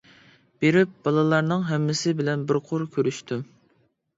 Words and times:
بېرىپ 0.63 0.95
بالىلارنىڭ 1.07 1.67
ھەممىسى 1.73 2.15
بىلەن 2.23 2.47
بىر 2.53 2.61
قۇر 2.71 2.87
كۆرۈشتۈم. 2.97 3.49